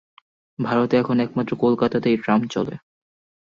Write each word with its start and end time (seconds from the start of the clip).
ভারতে 0.59 0.93
এখন 0.97 1.17
একমাত্র 1.19 1.51
কলকাতাতেই 1.55 2.17
ট্রাম 2.17 2.41
চলে। 2.47 2.75